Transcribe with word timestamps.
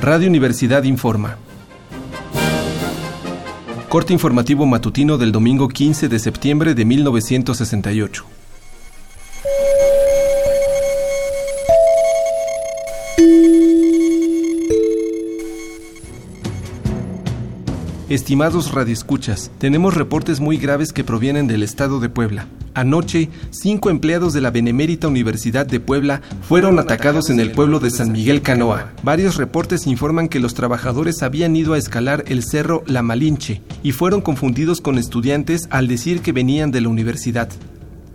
Radio 0.00 0.28
Universidad 0.28 0.84
informa. 0.84 1.38
Corte 3.88 4.12
informativo 4.12 4.64
matutino 4.64 5.18
del 5.18 5.32
domingo 5.32 5.66
15 5.68 6.08
de 6.08 6.18
septiembre 6.20 6.74
de 6.74 6.84
1968. 6.84 8.37
Estimados 18.08 18.72
radioescuchas, 18.72 19.50
tenemos 19.58 19.92
reportes 19.92 20.40
muy 20.40 20.56
graves 20.56 20.94
que 20.94 21.04
provienen 21.04 21.46
del 21.46 21.62
estado 21.62 22.00
de 22.00 22.08
Puebla. 22.08 22.46
Anoche, 22.72 23.28
cinco 23.50 23.90
empleados 23.90 24.32
de 24.32 24.40
la 24.40 24.50
Benemérita 24.50 25.08
Universidad 25.08 25.66
de 25.66 25.78
Puebla 25.78 26.22
fueron 26.40 26.78
atacados 26.78 27.28
en 27.28 27.38
el 27.38 27.52
pueblo 27.52 27.80
de 27.80 27.90
San 27.90 28.10
Miguel 28.10 28.40
Canoa. 28.40 28.94
Varios 29.02 29.36
reportes 29.36 29.86
informan 29.86 30.30
que 30.30 30.40
los 30.40 30.54
trabajadores 30.54 31.22
habían 31.22 31.54
ido 31.54 31.74
a 31.74 31.78
escalar 31.78 32.24
el 32.28 32.44
cerro 32.44 32.82
La 32.86 33.02
Malinche 33.02 33.60
y 33.82 33.92
fueron 33.92 34.22
confundidos 34.22 34.80
con 34.80 34.96
estudiantes 34.96 35.68
al 35.68 35.86
decir 35.86 36.22
que 36.22 36.32
venían 36.32 36.70
de 36.70 36.80
la 36.80 36.88
universidad. 36.88 37.50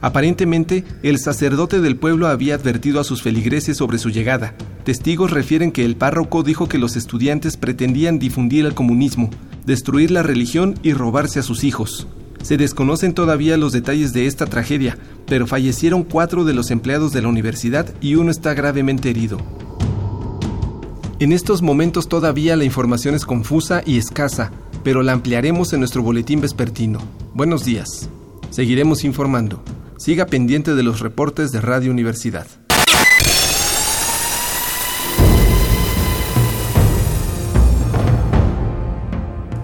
Aparentemente, 0.02 0.86
el 1.04 1.20
sacerdote 1.20 1.82
del 1.82 1.98
pueblo 1.98 2.28
había 2.28 2.56
advertido 2.56 3.00
a 3.00 3.04
sus 3.04 3.22
feligreses 3.22 3.78
sobre 3.78 4.00
su 4.00 4.10
llegada. 4.10 4.56
Testigos 4.84 5.32
refieren 5.32 5.72
que 5.72 5.86
el 5.86 5.96
párroco 5.96 6.44
dijo 6.44 6.68
que 6.68 6.78
los 6.78 6.98
estudiantes 6.98 7.56
pretendían 7.56 8.20
difundir 8.20 8.66
el 8.66 8.74
comunismo, 8.74 9.30
destruir 9.66 10.12
la 10.12 10.24
religión 10.24 10.76
y 10.84 10.92
robarse 10.92 11.40
a 11.40 11.44
sus 11.44 11.64
hijos. 11.64 12.06
Se 12.42 12.58
desconocen 12.58 13.14
todavía 13.14 13.56
los 13.56 13.72
detalles 13.72 14.12
de 14.12 14.28
esta 14.28 14.46
tragedia, 14.46 14.98
pero 15.26 15.48
fallecieron 15.48 16.04
cuatro 16.04 16.44
de 16.44 16.54
los 16.54 16.70
empleados 16.70 17.14
de 17.14 17.22
la 17.22 17.30
universidad 17.30 17.94
y 18.02 18.16
uno 18.16 18.30
está 18.30 18.54
gravemente 18.54 19.10
herido. 19.10 19.38
En 21.20 21.32
estos 21.32 21.62
momentos 21.62 22.10
todavía 22.10 22.58
la 22.58 22.66
información 22.66 23.16
es 23.16 23.24
confusa 23.24 23.82
y 23.86 23.98
escasa, 23.98 24.52
pero 24.84 25.02
la 25.02 25.14
ampliaremos 25.14 25.72
en 25.72 25.80
nuestro 25.80 26.04
boletín 26.04 26.42
vespertino. 26.42 27.00
Buenos 27.34 27.64
días. 27.64 28.10
Seguiremos 28.50 29.06
informando. 29.06 29.64
Siga 29.98 30.26
pendiente 30.26 30.76
de 30.76 30.84
los 30.84 31.00
reportes 31.00 31.54
de 31.54 31.62
Radio 31.62 31.92
Universidad. 31.92 32.46